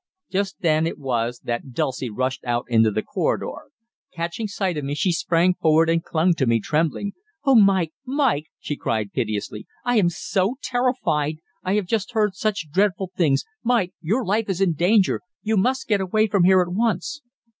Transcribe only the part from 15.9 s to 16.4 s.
away